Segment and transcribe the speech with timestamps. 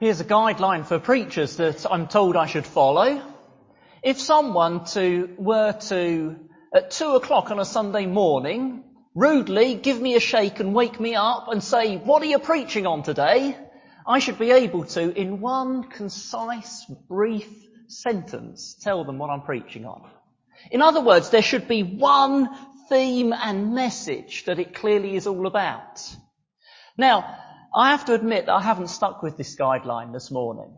[0.00, 3.20] Here's a guideline for preachers that I'm told I should follow.
[4.02, 6.36] If someone to, were to,
[6.74, 8.82] at two o'clock on a Sunday morning,
[9.14, 12.86] rudely give me a shake and wake me up and say, what are you preaching
[12.86, 13.54] on today?
[14.06, 17.50] I should be able to, in one concise, brief
[17.88, 20.08] sentence, tell them what I'm preaching on.
[20.70, 22.48] In other words, there should be one
[22.88, 26.00] theme and message that it clearly is all about.
[26.96, 27.36] Now,
[27.74, 30.76] I have to admit that I haven't stuck with this guideline this morning.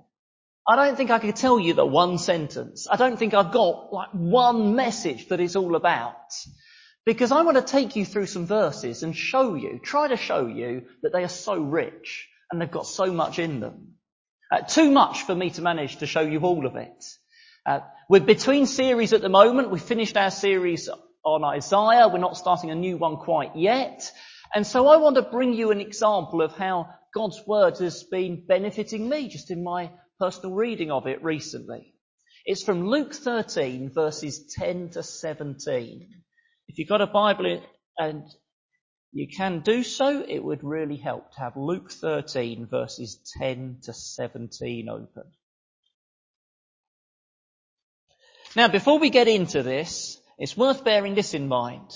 [0.69, 2.87] I don't think I could tell you the one sentence.
[2.91, 6.33] I don't think I've got like one message that it's all about.
[7.05, 10.47] Because I want to take you through some verses and show you, try to show
[10.47, 13.95] you that they are so rich and they've got so much in them.
[14.53, 17.05] Uh, too much for me to manage to show you all of it.
[17.67, 19.71] Uh, we're between series at the moment.
[19.71, 20.89] We finished our series
[21.25, 22.09] on Isaiah.
[22.09, 24.13] We're not starting a new one quite yet.
[24.55, 28.45] And so I want to bring you an example of how God's word has been
[28.47, 31.95] benefiting me just in my personal reading of it recently.
[32.45, 36.09] It's from Luke 13 verses 10 to 17.
[36.69, 37.63] If you've got a Bible
[37.99, 38.25] and
[39.13, 43.93] you can do so, it would really help to have Luke 13 verses 10 to
[43.93, 45.25] 17 open.
[48.57, 51.91] Now before we get into this, it's worth bearing this in mind.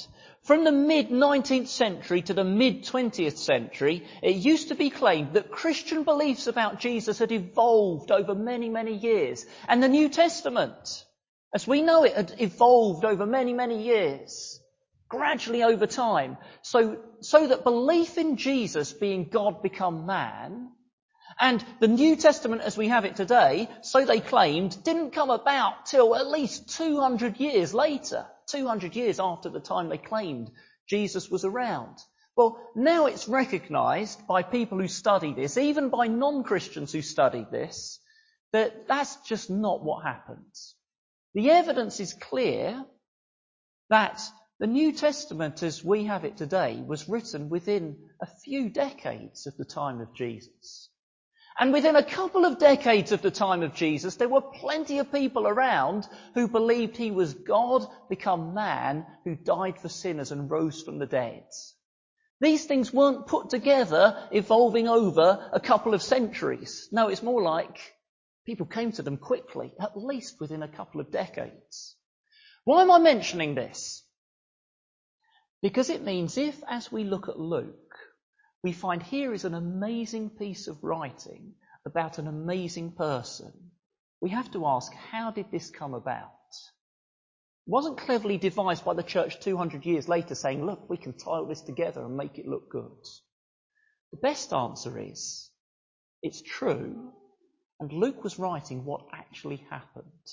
[0.47, 5.33] From the mid 19th century to the mid 20th century, it used to be claimed
[5.33, 9.45] that Christian beliefs about Jesus had evolved over many, many years.
[9.67, 11.05] And the New Testament,
[11.53, 14.61] as we know it, had evolved over many, many years.
[15.09, 16.37] Gradually over time.
[16.63, 20.71] So, so that belief in Jesus being God become man,
[21.41, 25.87] and the New Testament as we have it today, so they claimed, didn't come about
[25.87, 28.27] till at least 200 years later.
[28.47, 30.51] 200 years after the time they claimed
[30.89, 31.99] Jesus was around.
[32.37, 37.99] Well, now it's recognized by people who study this, even by non-Christians who study this,
[38.53, 40.75] that that's just not what happens.
[41.35, 42.85] The evidence is clear
[43.91, 44.23] that
[44.59, 49.57] the New Testament as we have it today was written within a few decades of
[49.57, 50.91] the time of Jesus.
[51.59, 55.11] And within a couple of decades of the time of Jesus, there were plenty of
[55.11, 60.83] people around who believed he was God become man who died for sinners and rose
[60.83, 61.45] from the dead.
[62.41, 66.89] These things weren't put together evolving over a couple of centuries.
[66.93, 67.79] No, it's more like
[68.45, 71.97] people came to them quickly, at least within a couple of decades.
[72.65, 74.05] Why am I mentioning this?
[75.63, 77.86] Because it means if, as we look at Luke,
[78.67, 81.55] we find here is an amazing piece of writing
[81.85, 83.53] about an amazing person.
[84.21, 86.33] We have to ask, how did this come about?
[86.51, 91.31] It wasn't cleverly devised by the church 200 years later saying, look, we can tie
[91.31, 93.05] all this together and make it look good.
[94.11, 95.49] The best answer is,
[96.21, 97.13] it's true,
[97.79, 100.27] and Luke was writing what actually happened.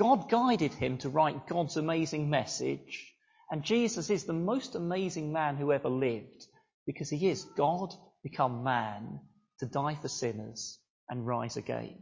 [0.00, 3.14] God guided him to write God's amazing message,
[3.52, 6.48] and Jesus is the most amazing man who ever lived
[6.86, 9.20] because he is God become man
[9.60, 11.96] to die for sinners and rise again.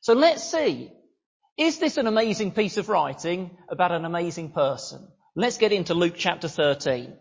[0.00, 0.92] So let's see.
[1.56, 5.08] Is this an amazing piece of writing about an amazing person?
[5.34, 7.14] Let's get into Luke chapter 13.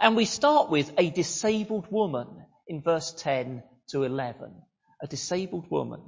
[0.00, 2.26] And we start with a disabled woman
[2.66, 4.54] in verse 10 to 11.
[5.02, 6.00] A disabled woman.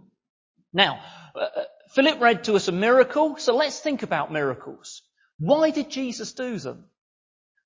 [0.73, 1.01] Now,
[1.35, 1.65] uh, uh,
[1.95, 5.03] Philip read to us a miracle, so let's think about miracles.
[5.39, 6.85] Why did Jesus do them?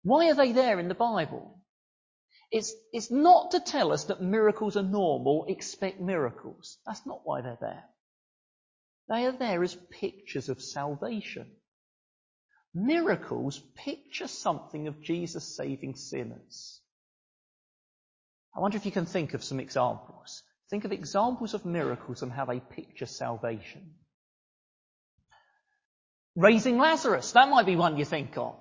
[0.02, 1.61] Why are they there in the Bible?
[2.52, 6.76] It's, it's not to tell us that miracles are normal, expect miracles.
[6.86, 7.84] That's not why they're there.
[9.08, 11.50] They are there as pictures of salvation.
[12.74, 16.80] Miracles picture something of Jesus saving sinners.
[18.54, 20.42] I wonder if you can think of some examples.
[20.68, 23.94] Think of examples of miracles and how they picture salvation.
[26.36, 28.56] Raising Lazarus, that might be one you think of.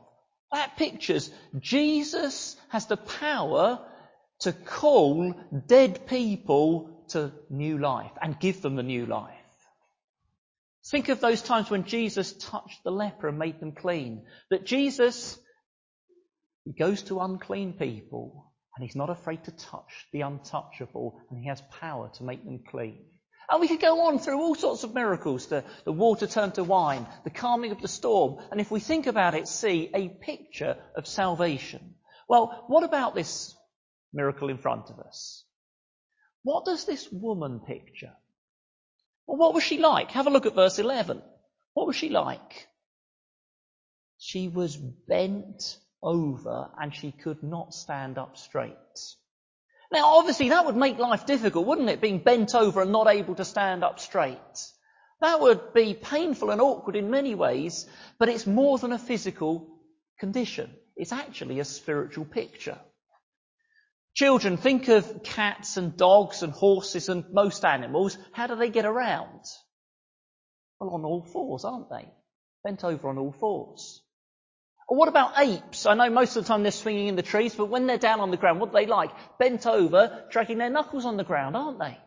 [0.52, 3.80] That pictures Jesus has the power
[4.42, 5.34] to call
[5.68, 9.36] dead people to new life and give them a new life.
[10.90, 14.26] Think of those times when Jesus touched the leper and made them clean.
[14.50, 15.38] That Jesus,
[16.66, 21.48] he goes to unclean people and he's not afraid to touch the untouchable and he
[21.48, 23.06] has power to make them clean.
[23.52, 25.48] And we could go on through all sorts of miracles.
[25.48, 28.38] The, the water turned to wine, the calming of the storm.
[28.50, 31.96] And if we think about it, see a picture of salvation.
[32.30, 33.54] Well, what about this
[34.14, 35.44] miracle in front of us?
[36.44, 38.14] What does this woman picture?
[39.28, 40.12] Well, what was she like?
[40.12, 41.22] Have a look at verse 11.
[41.74, 42.70] What was she like?
[44.18, 48.78] She was bent over and she could not stand up straight.
[49.92, 52.00] Now, obviously, that would make life difficult, wouldn't it?
[52.00, 54.38] Being bent over and not able to stand up straight.
[55.20, 59.80] That would be painful and awkward in many ways, but it's more than a physical
[60.20, 60.74] condition.
[60.96, 62.80] It's actually a spiritual picture.
[64.16, 68.18] Children, think of cats and dogs and horses and most animals.
[68.34, 69.42] How do they get around?
[70.80, 72.08] Well, on all fours, aren't they?
[72.64, 74.02] Bent over on all fours.
[74.88, 75.86] What about apes?
[75.86, 78.20] I know most of the time they're swinging in the trees, but when they're down
[78.20, 79.12] on the ground, what do they like?
[79.40, 81.98] Bent over, dragging their knuckles on the ground, aren't they?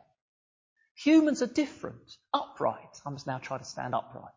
[0.97, 2.17] Humans are different.
[2.33, 3.01] Upright.
[3.07, 4.33] I must now try to stand upright.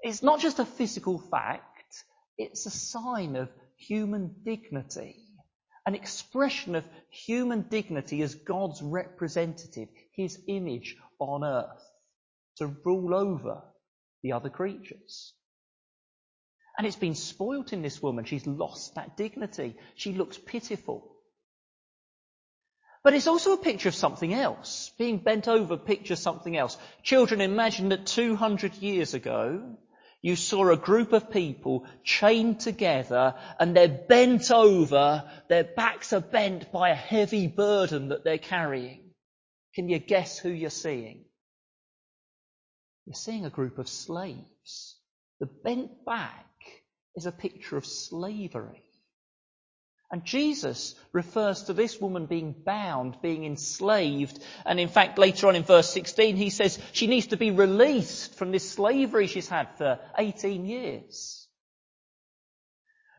[0.00, 2.04] It's not just a physical fact,
[2.36, 5.16] it's a sign of human dignity.
[5.86, 11.82] An expression of human dignity as God's representative, His image on earth,
[12.56, 13.62] to rule over
[14.22, 15.32] the other creatures.
[16.78, 18.24] And it's been spoilt in this woman.
[18.24, 19.76] She's lost that dignity.
[19.96, 21.12] She looks pitiful.
[23.02, 24.92] But it's also a picture of something else.
[24.96, 26.78] Being bent over pictures something else.
[27.02, 29.76] Children, imagine that 200 years ago,
[30.22, 36.20] you saw a group of people chained together and they're bent over, their backs are
[36.20, 39.10] bent by a heavy burden that they're carrying.
[39.74, 41.24] Can you guess who you're seeing?
[43.06, 44.96] You're seeing a group of slaves.
[45.40, 46.47] The bent back
[47.18, 48.82] is a picture of slavery.
[50.10, 54.38] And Jesus refers to this woman being bound, being enslaved.
[54.64, 58.34] And in fact, later on in verse 16, he says she needs to be released
[58.36, 61.46] from this slavery she's had for 18 years.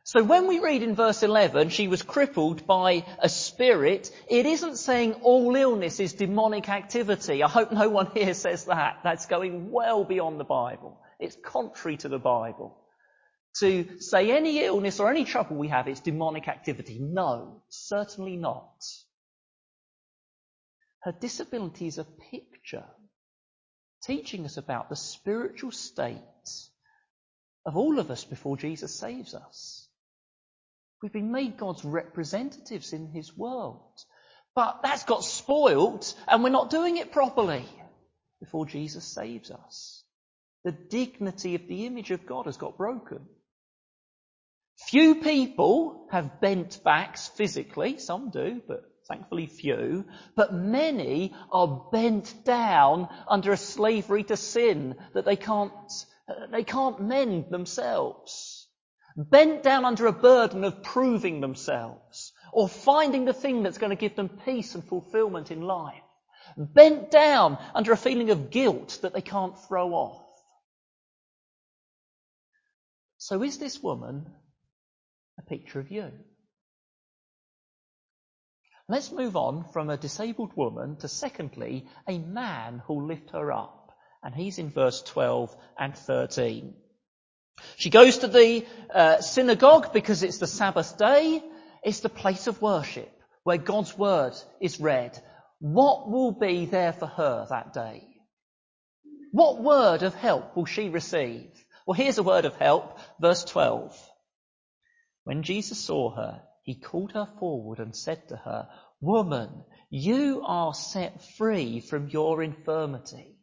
[0.03, 4.77] So when we read in verse 11, she was crippled by a spirit, it isn't
[4.77, 7.43] saying all illness is demonic activity.
[7.43, 9.01] I hope no one here says that.
[9.03, 10.99] That's going well beyond the Bible.
[11.19, 12.75] It's contrary to the Bible
[13.57, 16.99] to say any illness or any trouble we have is demonic activity.
[16.99, 18.85] No, certainly not.
[21.01, 22.85] Her disability is a picture
[24.03, 26.17] teaching us about the spiritual state
[27.65, 29.87] of all of us before Jesus saves us.
[31.01, 34.03] We've been made God's representatives in His world.
[34.55, 37.65] But that's got spoilt and we're not doing it properly
[38.39, 40.03] before Jesus saves us.
[40.65, 43.25] The dignity of the image of God has got broken.
[44.87, 47.97] Few people have bent backs physically.
[47.97, 50.05] Some do, but thankfully few.
[50.35, 55.73] But many are bent down under a slavery to sin that they can't,
[56.51, 58.67] they can't mend themselves.
[59.15, 63.95] Bent down under a burden of proving themselves or finding the thing that's going to
[63.95, 66.01] give them peace and fulfillment in life.
[66.57, 70.25] Bent down under a feeling of guilt that they can't throw off.
[73.17, 74.25] So is this woman
[75.39, 76.11] a picture of you.
[78.87, 83.91] Let's move on from a disabled woman to secondly, a man who'll lift her up.
[84.23, 86.73] And he's in verse 12 and 13.
[87.77, 91.43] She goes to the uh, synagogue because it's the Sabbath day.
[91.83, 93.11] It's the place of worship
[93.43, 95.21] where God's word is read.
[95.59, 98.07] What will be there for her that day?
[99.31, 101.51] What word of help will she receive?
[101.85, 104.08] Well, here's a word of help, verse 12.
[105.29, 108.67] When Jesus saw her, he called her forward and said to her,
[108.99, 113.37] Woman, you are set free from your infirmity.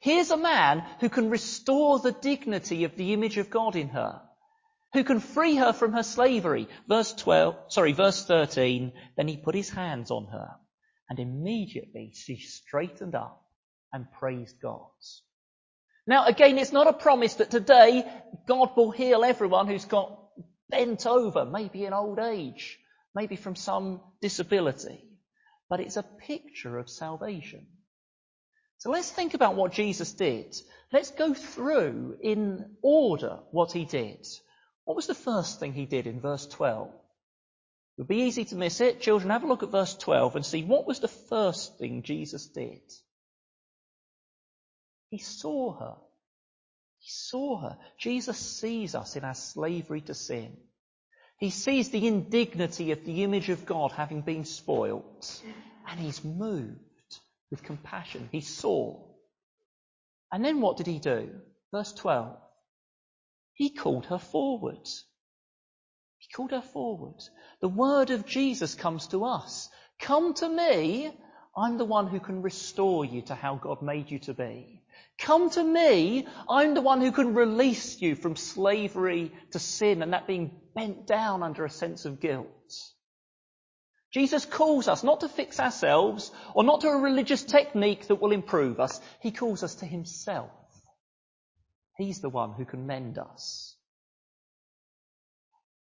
[0.00, 4.20] Here's a man who can restore the dignity of the image of God in her,
[4.94, 6.66] who can free her from her slavery.
[6.88, 10.56] Verse 12, sorry, verse 13, then he put his hands on her
[11.08, 13.44] and immediately she straightened up
[13.92, 14.90] and praised God.
[16.04, 18.04] Now again, it's not a promise that today
[18.48, 20.18] God will heal everyone who's got
[20.72, 22.80] bent over, maybe in old age,
[23.14, 25.04] maybe from some disability.
[25.68, 27.66] But it's a picture of salvation.
[28.78, 30.56] So let's think about what Jesus did.
[30.92, 34.26] Let's go through in order what he did.
[34.84, 36.88] What was the first thing he did in verse 12?
[36.88, 36.94] It
[37.98, 39.00] would be easy to miss it.
[39.00, 42.46] Children, have a look at verse 12 and see what was the first thing Jesus
[42.46, 42.80] did.
[45.10, 45.96] He saw her.
[47.02, 47.78] He saw her.
[47.98, 50.56] Jesus sees us in our slavery to sin.
[51.36, 55.42] He sees the indignity of the image of God having been spoilt,
[55.88, 56.78] and he's moved
[57.50, 58.28] with compassion.
[58.30, 59.02] He saw.
[60.30, 61.40] And then what did he do?
[61.72, 62.36] Verse 12.
[63.54, 64.88] He called her forward.
[66.18, 67.20] He called her forward.
[67.60, 69.68] The word of Jesus comes to us.
[69.98, 71.10] Come to me.
[71.56, 74.81] I'm the one who can restore you to how God made you to be.
[75.22, 76.26] Come to me.
[76.48, 81.06] I'm the one who can release you from slavery to sin and that being bent
[81.06, 82.48] down under a sense of guilt.
[84.12, 88.32] Jesus calls us not to fix ourselves or not to a religious technique that will
[88.32, 89.00] improve us.
[89.20, 90.50] He calls us to himself.
[91.96, 93.76] He's the one who can mend us.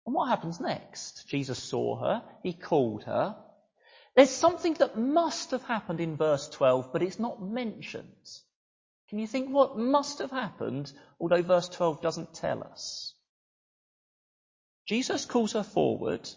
[0.05, 1.27] And what happens next?
[1.27, 2.24] Jesus saw her.
[2.43, 3.36] He called her.
[4.15, 8.05] There's something that must have happened in verse 12, but it's not mentioned.
[9.12, 10.89] Can you think what must have happened,
[11.20, 13.13] although verse 12 doesn't tell us?
[14.88, 16.30] Jesus calls her forward.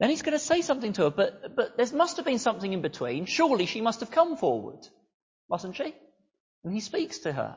[0.00, 2.72] Then he's going to say something to her, but, but there must have been something
[2.72, 3.26] in between.
[3.26, 4.88] Surely she must have come forward,
[5.48, 5.94] mustn't she?
[6.64, 7.56] And he speaks to her.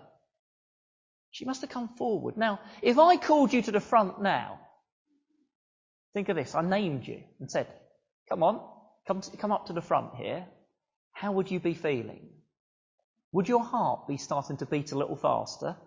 [1.31, 2.37] She must have come forward.
[2.37, 4.59] Now, if I called you to the front now,
[6.13, 6.53] think of this.
[6.53, 7.65] I named you and said,
[8.29, 8.61] come on,
[9.07, 10.45] come, to, come up to the front here.
[11.11, 12.29] How would you be feeling?
[13.31, 15.77] Would your heart be starting to beat a little faster?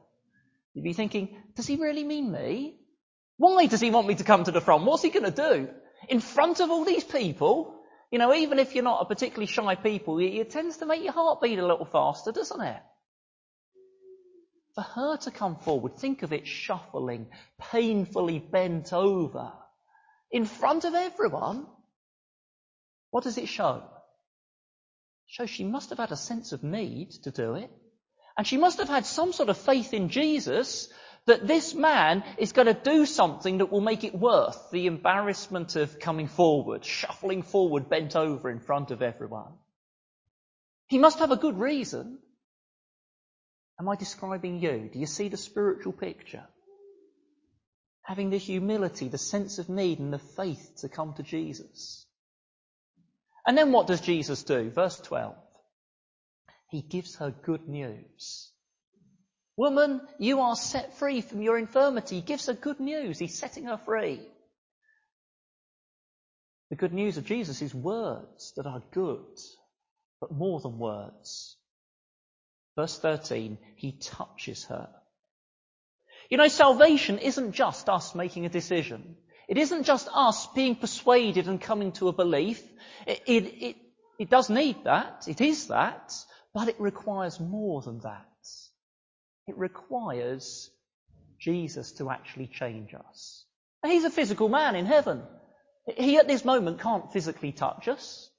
[0.75, 2.79] You'd be thinking, does he really mean me?
[3.37, 4.85] Why does he want me to come to the front?
[4.85, 5.69] What's he going to do?
[6.09, 7.83] In front of all these people?
[8.11, 11.13] You know, even if you're not a particularly shy people, it tends to make your
[11.13, 12.83] heart beat a little faster, doesn't it?
[14.75, 17.27] For her to come forward, think of it shuffling,
[17.59, 19.53] painfully bent over,
[20.31, 21.67] in front of everyone.
[23.11, 23.83] What does it show?
[25.27, 27.71] Shows she must have had a sense of need to do it.
[28.37, 30.89] And she must have had some sort of faith in Jesus
[31.27, 35.77] that this man is going to do something that will make it worth the embarrassment
[35.77, 39.53] of coming forward, shuffling forward, bent over in front of everyone.
[40.89, 42.19] He must have a good reason.
[43.79, 44.91] Am I describing you?
[44.93, 46.45] Do you see the spiritual picture?
[48.03, 52.05] Having the humility, the sense of need, and the faith to come to Jesus.
[53.47, 54.71] And then what does Jesus do?
[54.71, 55.35] Verse 12.
[56.71, 58.51] He gives her good news.
[59.57, 62.17] Woman, you are set free from your infirmity.
[62.17, 63.19] He gives her good news.
[63.19, 64.21] He's setting her free.
[66.71, 69.39] The good news of Jesus is words that are good,
[70.21, 71.59] but more than words.
[72.77, 74.89] Verse 13, he touches her.
[76.31, 79.17] You know, salvation isn't just us making a decision.
[79.53, 82.63] It isn't just us being persuaded and coming to a belief.
[83.07, 83.77] It, it, it,
[84.19, 85.25] it does need that.
[85.29, 86.15] It is that.
[86.55, 88.25] But it requires more than that.
[89.47, 90.71] It requires
[91.39, 93.45] Jesus to actually change us.
[93.85, 95.21] he's a physical man in heaven.
[95.99, 98.31] He at this moment can't physically touch us.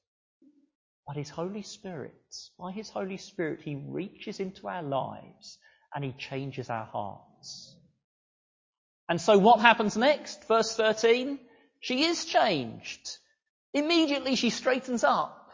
[1.05, 5.59] But his Holy Spirit, by his Holy Spirit, he reaches into our lives
[5.93, 7.75] and he changes our hearts.
[9.13, 10.47] And so what happens next?
[10.47, 11.37] Verse 13.
[11.79, 13.19] She is changed.
[13.71, 15.51] Immediately she straightens up.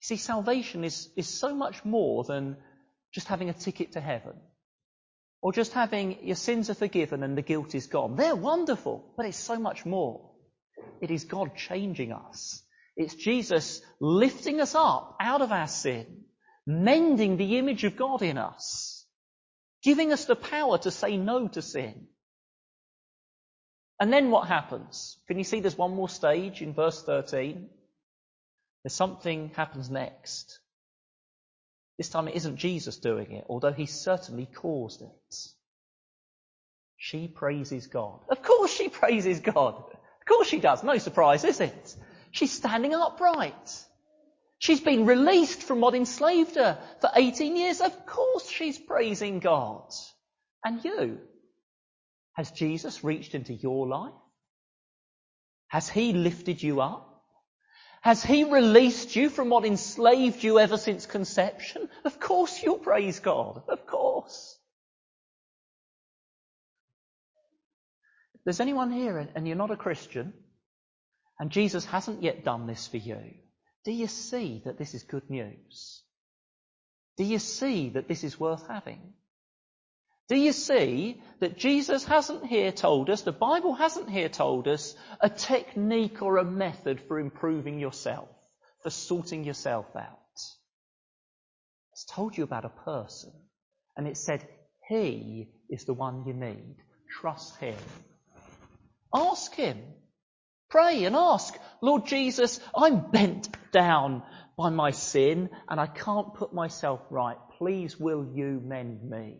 [0.00, 2.56] See, salvation is, is so much more than
[3.14, 4.32] just having a ticket to heaven.
[5.40, 8.16] Or just having your sins are forgiven and the guilt is gone.
[8.16, 10.32] They're wonderful, but it's so much more.
[11.00, 12.60] It is God changing us.
[12.96, 16.24] It's Jesus lifting us up out of our sin,
[16.66, 18.95] mending the image of God in us,
[19.86, 22.08] giving us the power to say no to sin.
[24.00, 25.16] And then what happens?
[25.28, 27.68] Can you see there's one more stage in verse 13?
[28.82, 30.58] There's something happens next.
[31.98, 35.36] This time it isn't Jesus doing it, although he certainly caused it.
[36.96, 38.18] She praises God.
[38.28, 39.76] Of course she praises God.
[39.76, 40.82] Of course she does.
[40.82, 41.96] No surprise, is it?
[42.32, 43.84] She's standing upright.
[44.58, 47.80] She's been released from what enslaved her for 18 years.
[47.80, 49.92] Of course she's praising God.
[50.64, 51.18] And you?
[52.32, 54.12] Has Jesus reached into your life?
[55.68, 57.16] Has he lifted you up?
[58.06, 61.88] Has He released you from what enslaved you ever since conception?
[62.04, 63.64] Of course you'll praise God.
[63.68, 64.56] Of course.
[68.36, 70.34] If there's anyone here and you're not a Christian,
[71.40, 73.18] and Jesus hasn't yet done this for you,
[73.86, 76.02] do you see that this is good news?
[77.16, 79.14] Do you see that this is worth having?
[80.28, 84.96] Do you see that Jesus hasn't here told us, the Bible hasn't here told us,
[85.20, 88.28] a technique or a method for improving yourself,
[88.82, 90.18] for sorting yourself out?
[91.92, 93.32] It's told you about a person,
[93.96, 94.48] and it said,
[94.88, 96.74] He is the one you need.
[97.20, 97.78] Trust Him.
[99.14, 99.78] Ask Him.
[100.68, 104.22] Pray and ask, Lord Jesus, I'm bent down
[104.56, 107.36] by my sin and I can't put myself right.
[107.58, 109.38] Please will you mend me?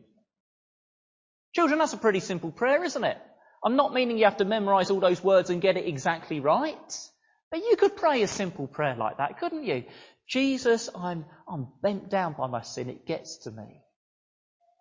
[1.55, 3.19] Children, that's a pretty simple prayer, isn't it?
[3.65, 7.09] I'm not meaning you have to memorize all those words and get it exactly right.
[7.51, 9.85] But you could pray a simple prayer like that, couldn't you?
[10.29, 12.91] Jesus, I'm, I'm bent down by my sin.
[12.91, 13.83] It gets to me.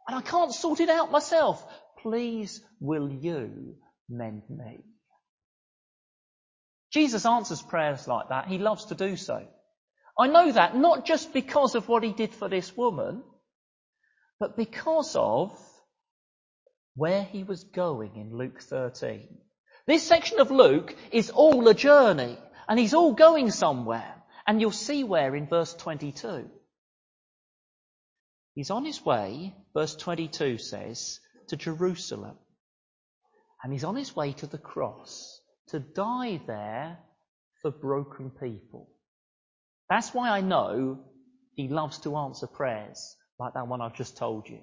[0.08, 1.66] And I can't sort it out myself.
[2.02, 3.76] Please will you
[4.10, 4.84] mend me?
[6.96, 8.48] Jesus answers prayers like that.
[8.48, 9.46] He loves to do so.
[10.18, 13.22] I know that not just because of what he did for this woman,
[14.40, 15.60] but because of
[16.96, 19.28] where he was going in Luke 13.
[19.86, 22.38] This section of Luke is all a journey,
[22.70, 24.16] and he's all going somewhere.
[24.48, 26.50] And you'll see where in verse 22.
[28.54, 32.38] He's on his way, verse 22 says, to Jerusalem.
[33.62, 35.35] And he's on his way to the cross
[35.68, 36.98] to die there
[37.62, 38.90] for broken people.
[39.90, 41.00] That's why I know
[41.54, 44.60] he loves to answer prayers like that one I've just told you.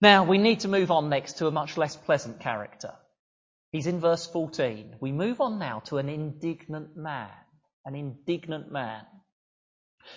[0.00, 2.92] Now, we need to move on next to a much less pleasant character.
[3.70, 4.96] He's in verse 14.
[5.00, 7.30] We move on now to an indignant man.
[7.84, 9.04] An indignant man.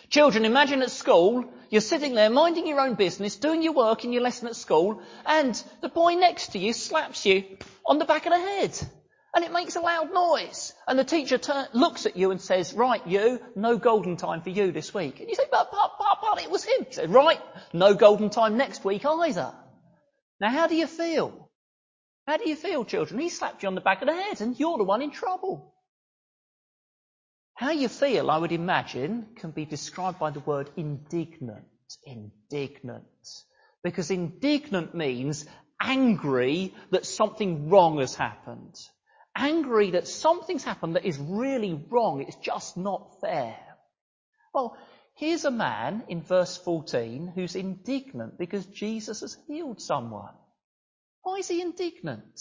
[0.09, 4.13] Children, imagine at school, you're sitting there minding your own business, doing your work in
[4.13, 7.43] your lesson at school, and the boy next to you slaps you
[7.85, 8.79] on the back of the head.
[9.35, 10.71] And it makes a loud noise.
[10.87, 11.37] And the teacher
[11.73, 15.19] looks at you and says, right, you, no golden time for you this week.
[15.19, 16.85] And you say, but, but, but, but, it was him.
[16.89, 17.41] Said, right,
[17.73, 19.53] no golden time next week either.
[20.39, 21.49] Now how do you feel?
[22.25, 23.19] How do you feel, children?
[23.19, 25.74] He slapped you on the back of the head and you're the one in trouble.
[27.55, 31.65] How you feel, I would imagine, can be described by the word indignant.
[32.03, 33.05] Indignant.
[33.81, 35.45] Because indignant means
[35.79, 38.75] angry that something wrong has happened.
[39.37, 42.21] Angry that something's happened that is really wrong.
[42.21, 43.57] It's just not fair.
[44.53, 44.75] Well,
[45.13, 50.33] here's a man in verse 14 who's indignant because Jesus has healed someone.
[51.23, 52.37] Why is he indignant?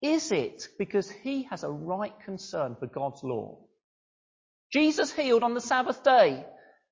[0.00, 3.58] Is it because he has a right concern for God's law?
[4.72, 6.44] Jesus healed on the Sabbath day.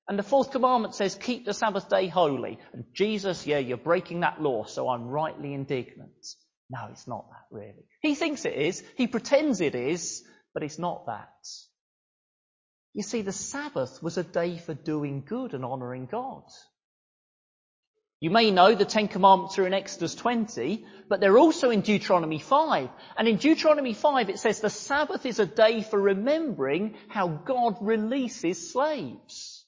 [0.09, 2.59] And the fourth commandment says, keep the Sabbath day holy.
[2.71, 6.25] And Jesus, yeah, you're breaking that law, so I'm rightly indignant.
[6.69, 7.85] No, it's not that really.
[8.01, 8.83] He thinks it is.
[8.95, 11.29] He pretends it is, but it's not that.
[12.93, 16.43] You see, the Sabbath was a day for doing good and honouring God.
[18.19, 22.39] You may know the Ten Commandments are in Exodus 20, but they're also in Deuteronomy
[22.39, 22.89] 5.
[23.15, 27.77] And in Deuteronomy 5 it says the Sabbath is a day for remembering how God
[27.79, 29.65] releases slaves.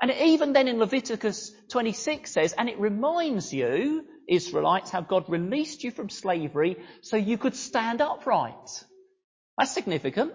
[0.00, 5.84] And even then in Leviticus 26 says, and it reminds you, Israelites, how God released
[5.84, 8.84] you from slavery so you could stand upright.
[9.58, 10.32] That's significant.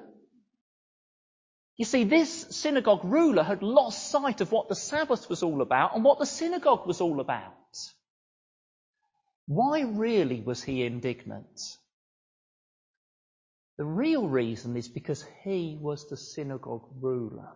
[1.78, 5.94] You see, this synagogue ruler had lost sight of what the Sabbath was all about
[5.96, 7.54] and what the synagogue was all about.
[9.46, 11.62] Why really was he indignant?
[13.78, 17.50] The real reason is because he was the synagogue ruler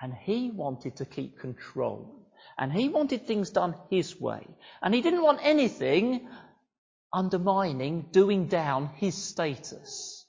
[0.00, 4.46] and he wanted to keep control and he wanted things done his way
[4.80, 6.26] and he didn't want anything
[7.12, 10.24] undermining, doing down his status.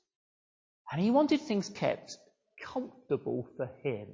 [0.92, 2.18] And he wanted things kept
[2.64, 4.08] comfortable for him.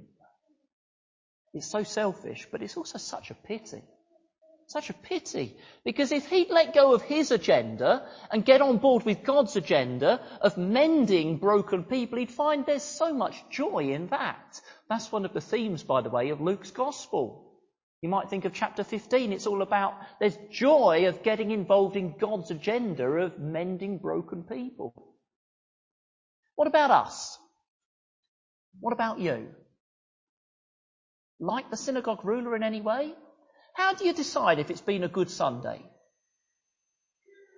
[1.53, 3.83] It's so selfish, but it's also such a pity.
[4.67, 5.57] Such a pity.
[5.83, 10.21] Because if he'd let go of his agenda and get on board with God's agenda
[10.41, 14.61] of mending broken people, he'd find there's so much joy in that.
[14.87, 17.49] That's one of the themes, by the way, of Luke's Gospel.
[18.01, 19.33] You might think of chapter 15.
[19.33, 24.93] It's all about there's joy of getting involved in God's agenda of mending broken people.
[26.55, 27.39] What about us?
[28.79, 29.47] What about you?
[31.39, 33.13] Like the synagogue ruler in any way?
[33.73, 35.81] How do you decide if it's been a good Sunday?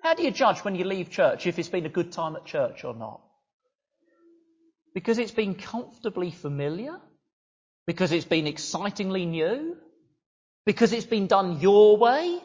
[0.03, 2.45] How do you judge when you leave church if it's been a good time at
[2.45, 3.21] church or not?
[4.93, 6.99] Because it's been comfortably familiar?
[7.85, 9.77] Because it's been excitingly new?
[10.65, 12.39] Because it's been done your way?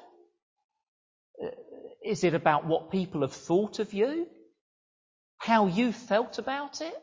[2.04, 4.26] Is it about what people have thought of you?
[5.38, 6.94] How you felt about it?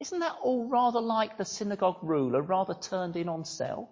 [0.00, 3.88] Isn't that all rather like the synagogue ruler, rather turned in on self?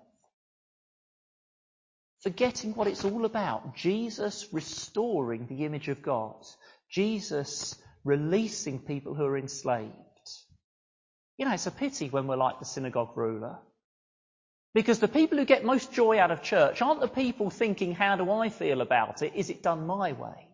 [2.23, 3.75] Forgetting what it's all about.
[3.75, 6.37] Jesus restoring the image of God.
[6.91, 9.93] Jesus releasing people who are enslaved.
[11.39, 13.59] You know, it's a pity when we're like the synagogue ruler.
[14.75, 18.17] Because the people who get most joy out of church aren't the people thinking, how
[18.17, 19.33] do I feel about it?
[19.35, 20.49] Is it done my way?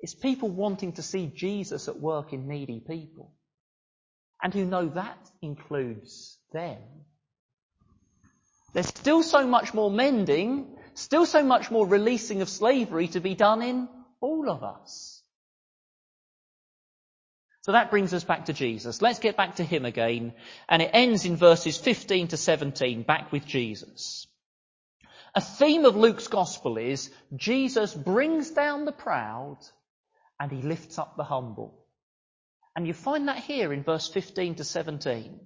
[0.00, 3.32] It's people wanting to see Jesus at work in needy people
[4.42, 6.78] and who know that includes them.
[8.72, 13.34] There's still so much more mending, still so much more releasing of slavery to be
[13.34, 13.88] done in
[14.20, 15.22] all of us.
[17.62, 19.02] So that brings us back to Jesus.
[19.02, 20.32] Let's get back to him again.
[20.68, 24.26] And it ends in verses 15 to 17, back with Jesus.
[25.34, 29.58] A theme of Luke's gospel is Jesus brings down the proud
[30.40, 31.84] and he lifts up the humble.
[32.78, 35.40] And you find that here in verse 15 to 17.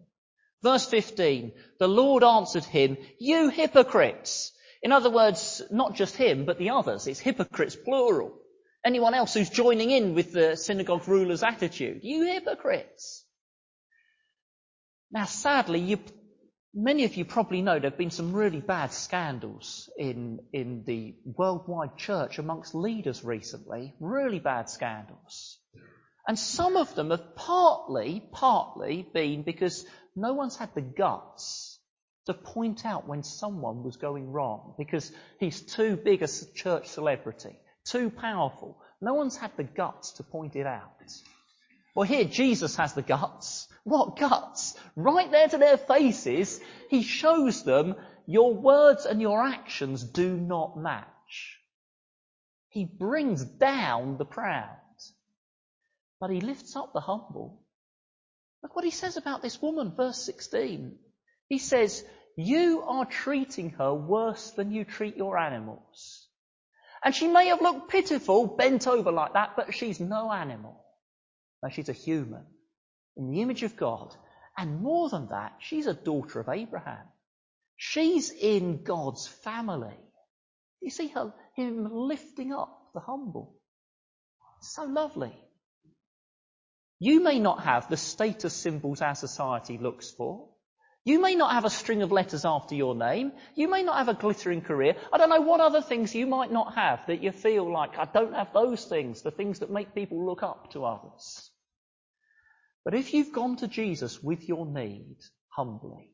[0.63, 4.53] Verse 15, the Lord answered him, you hypocrites.
[4.83, 7.07] In other words, not just him, but the others.
[7.07, 8.39] It's hypocrites plural.
[8.85, 12.01] Anyone else who's joining in with the synagogue ruler's attitude.
[12.03, 13.25] You hypocrites.
[15.11, 16.01] Now sadly, you,
[16.75, 21.15] many of you probably know there have been some really bad scandals in, in the
[21.25, 23.95] worldwide church amongst leaders recently.
[24.01, 25.61] Really bad scandals.
[26.27, 31.81] And some of them have partly, partly been because no one's had the guts
[32.27, 37.57] to point out when someone was going wrong because he's too big a church celebrity,
[37.85, 38.81] too powerful.
[39.01, 40.91] No one's had the guts to point it out.
[41.95, 43.69] Well, here Jesus has the guts.
[43.85, 44.79] What guts?
[44.95, 50.79] Right there to their faces, he shows them your words and your actions do not
[50.79, 51.59] match.
[52.69, 54.77] He brings down the proud,
[56.23, 57.61] but he lifts up the humble.
[58.63, 60.97] Look what he says about this woman, verse 16.
[61.49, 62.05] He says,
[62.37, 66.29] you are treating her worse than you treat your animals.
[67.05, 70.85] And she may have looked pitiful, bent over like that, but she's no animal.
[71.61, 72.45] No, she's a human
[73.17, 74.15] in the image of God.
[74.57, 77.05] And more than that, she's a daughter of Abraham.
[77.75, 79.99] She's in God's family.
[80.81, 83.57] You see her, him lifting up the humble.
[84.61, 85.37] So lovely.
[87.03, 90.49] You may not have the status symbols our society looks for.
[91.05, 93.33] You may not have a string of letters after your name.
[93.57, 94.95] You may not have a glittering career.
[95.13, 98.05] I don't know what other things you might not have that you feel like, I
[98.05, 101.51] don't have those things, the things that make people look up to others.
[102.85, 105.17] But if you've gone to Jesus with your need
[105.49, 106.13] humbly,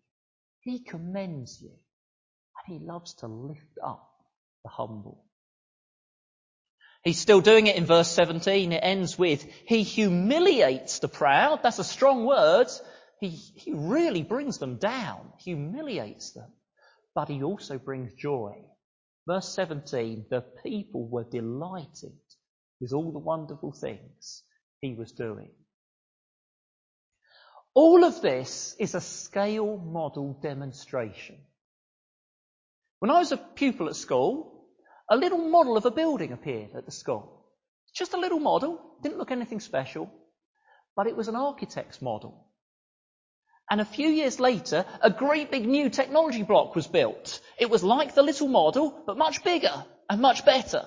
[0.61, 4.09] He commends you and He loves to lift up
[4.65, 5.28] the humble.
[7.05, 8.73] He's still doing it in verse 17.
[8.73, 11.63] It ends with, He humiliates the proud.
[11.63, 12.69] That's a strong word.
[13.21, 16.51] He, he really brings them down, humiliates them.
[17.15, 18.57] But He also brings joy.
[19.27, 22.19] Verse 17, the people were delighted
[22.81, 24.43] with all the wonderful things
[24.81, 25.51] He was doing.
[27.75, 31.37] All of this is a scale model demonstration.
[32.99, 34.58] When I was a pupil at school,
[35.11, 37.47] a little model of a building appeared at the school.
[37.95, 40.11] Just a little model, didn't look anything special,
[40.95, 42.47] but it was an architect's model.
[43.71, 47.41] And a few years later, a great big new technology block was built.
[47.59, 50.87] It was like the little model, but much bigger and much better.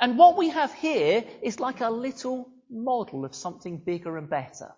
[0.00, 4.72] And what we have here is like a little model of something bigger and better.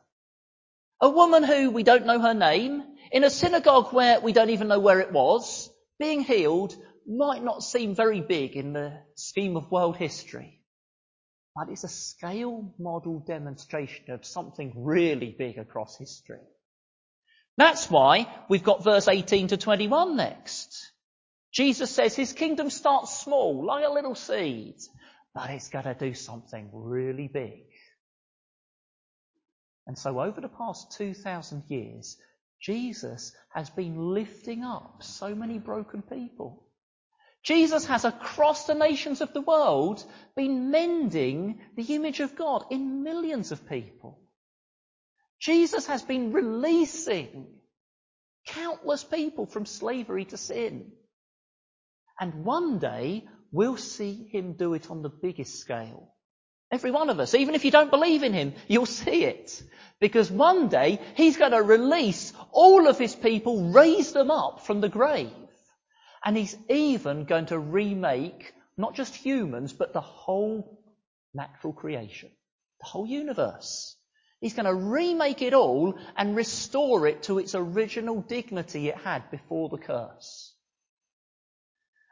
[1.01, 4.68] A woman who we don't know her name, in a synagogue where we don't even
[4.68, 6.75] know where it was, being healed
[7.07, 10.61] might not seem very big in the scheme of world history.
[11.55, 16.40] But it's a scale model demonstration of something really big across history.
[17.57, 20.92] That's why we've got verse 18 to 21 next.
[21.53, 24.77] Jesus says his kingdom starts small, like a little seed,
[25.35, 27.64] but it's going to do something really big.
[29.87, 32.19] And so over the past 2,000 years,
[32.61, 36.65] Jesus has been lifting up so many broken people.
[37.46, 40.04] Jesus has across the nations of the world
[40.35, 44.18] been mending the image of God in millions of people.
[45.40, 47.46] Jesus has been releasing
[48.48, 50.90] countless people from slavery to sin.
[52.20, 56.12] And one day we'll see him do it on the biggest scale.
[56.72, 57.32] Every one of us.
[57.35, 59.62] Even if you don't believe in him, you'll see it.
[60.00, 64.80] Because one day he's going to release all of his people, raise them up from
[64.80, 65.30] the grave.
[66.26, 70.82] And he's even going to remake not just humans, but the whole
[71.32, 72.30] natural creation.
[72.80, 73.96] The whole universe.
[74.40, 79.30] He's going to remake it all and restore it to its original dignity it had
[79.30, 80.52] before the curse.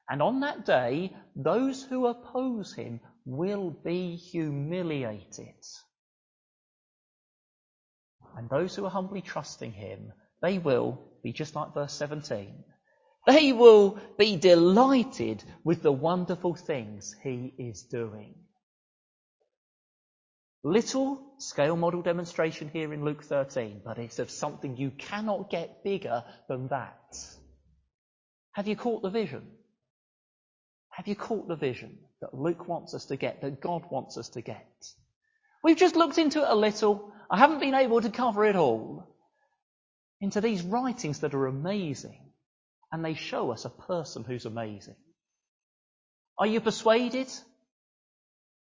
[0.08, 5.54] And on that day, those who oppose him will be humiliated.
[8.36, 12.62] And those who are humbly trusting him, they will be just like verse 17.
[13.26, 18.34] They will be delighted with the wonderful things he is doing.
[20.62, 25.84] Little scale model demonstration here in Luke 13, but it's of something you cannot get
[25.84, 27.16] bigger than that.
[28.52, 29.46] Have you caught the vision?
[30.90, 34.28] Have you caught the vision that Luke wants us to get, that God wants us
[34.30, 34.86] to get?
[35.62, 37.12] We've just looked into it a little.
[37.30, 39.08] I haven't been able to cover it all.
[40.20, 42.23] Into these writings that are amazing.
[42.94, 44.94] And they show us a person who's amazing.
[46.38, 47.26] Are you persuaded?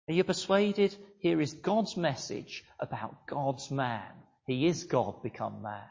[0.07, 0.95] Are you persuaded?
[1.21, 4.13] Here is God's message about God's man.
[4.47, 5.89] He is God become man.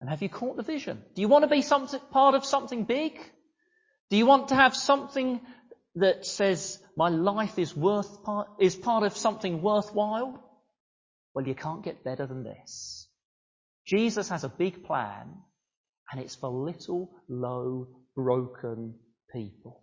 [0.00, 1.00] And have you caught the vision?
[1.14, 3.20] Do you want to be something, part of something big?
[4.10, 5.40] Do you want to have something
[5.94, 10.42] that says my life is worth part, is part of something worthwhile?
[11.34, 13.06] Well, you can't get better than this.
[13.86, 15.36] Jesus has a big plan
[16.10, 18.94] and it's for little, low, broken
[19.32, 19.82] people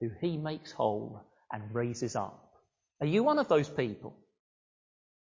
[0.00, 1.20] who he makes whole
[1.52, 2.52] and raises up.
[3.00, 4.16] Are you one of those people?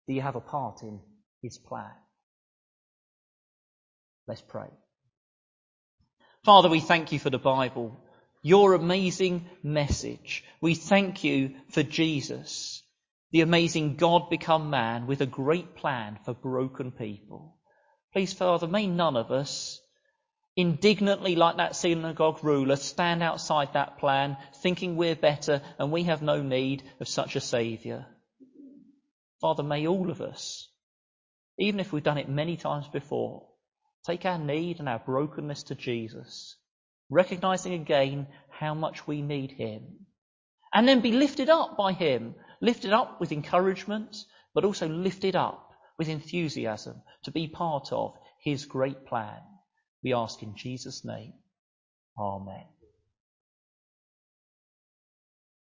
[0.07, 1.01] Do you have a part in
[1.43, 1.93] his plan?
[4.27, 4.69] Let's pray.
[6.45, 8.01] Father, we thank you for the Bible,
[8.43, 10.45] your amazing message.
[10.61, 12.83] We thank you for Jesus,
[13.31, 17.60] the amazing God become man with a great plan for broken people.
[18.13, 19.81] Please, Father, may none of us
[20.57, 26.21] indignantly, like that synagogue ruler, stand outside that plan, thinking we're better and we have
[26.21, 28.07] no need of such a Saviour.
[29.41, 30.69] Father, may all of us,
[31.59, 33.47] even if we've done it many times before,
[34.05, 36.57] take our need and our brokenness to Jesus,
[37.09, 40.07] recognizing again how much we need Him,
[40.75, 45.70] and then be lifted up by Him, lifted up with encouragement, but also lifted up
[46.01, 49.43] with enthusiasm to be part of His great plan.
[50.03, 51.35] We ask in Jesus' name.
[52.19, 52.65] Amen.